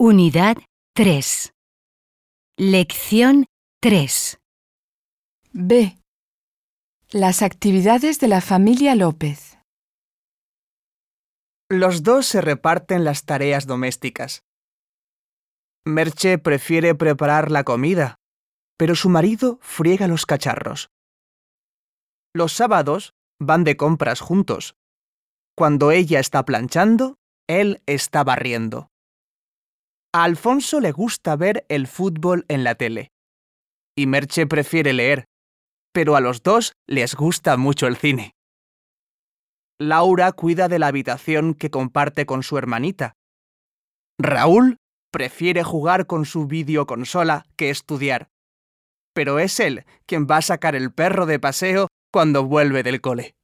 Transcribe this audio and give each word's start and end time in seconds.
Unidad 0.00 0.58
3. 0.94 1.54
Lección 2.56 3.46
3. 3.82 4.38
B. 5.50 5.98
Las 7.10 7.42
actividades 7.42 8.20
de 8.20 8.28
la 8.28 8.40
familia 8.40 8.94
López. 8.94 9.58
Los 11.68 12.04
dos 12.04 12.26
se 12.26 12.40
reparten 12.40 13.02
las 13.02 13.24
tareas 13.24 13.66
domésticas. 13.66 14.44
Merche 15.84 16.38
prefiere 16.38 16.94
preparar 16.94 17.50
la 17.50 17.64
comida, 17.64 18.20
pero 18.76 18.94
su 18.94 19.08
marido 19.08 19.58
friega 19.62 20.06
los 20.06 20.26
cacharros. 20.26 20.90
Los 22.32 22.52
sábados 22.52 23.14
van 23.40 23.64
de 23.64 23.76
compras 23.76 24.20
juntos. 24.20 24.76
Cuando 25.56 25.90
ella 25.90 26.20
está 26.20 26.44
planchando, 26.44 27.16
él 27.48 27.82
está 27.86 28.22
barriendo. 28.22 28.87
A 30.14 30.24
Alfonso 30.24 30.80
le 30.80 30.90
gusta 30.90 31.36
ver 31.36 31.66
el 31.68 31.86
fútbol 31.86 32.46
en 32.48 32.64
la 32.64 32.74
tele. 32.74 33.10
Y 33.96 34.06
Merche 34.06 34.46
prefiere 34.46 34.94
leer, 34.94 35.26
pero 35.92 36.16
a 36.16 36.20
los 36.20 36.42
dos 36.42 36.72
les 36.86 37.14
gusta 37.14 37.56
mucho 37.58 37.86
el 37.86 37.96
cine. 37.96 38.32
Laura 39.78 40.32
cuida 40.32 40.68
de 40.68 40.78
la 40.78 40.86
habitación 40.86 41.54
que 41.54 41.70
comparte 41.70 42.24
con 42.24 42.42
su 42.42 42.56
hermanita. 42.56 43.12
Raúl 44.18 44.78
prefiere 45.12 45.62
jugar 45.62 46.06
con 46.06 46.24
su 46.24 46.46
videoconsola 46.46 47.44
que 47.56 47.70
estudiar. 47.70 48.28
Pero 49.14 49.38
es 49.38 49.60
él 49.60 49.84
quien 50.06 50.26
va 50.26 50.38
a 50.38 50.42
sacar 50.42 50.74
el 50.74 50.92
perro 50.92 51.26
de 51.26 51.38
paseo 51.38 51.88
cuando 52.12 52.44
vuelve 52.44 52.82
del 52.82 53.00
cole. 53.00 53.34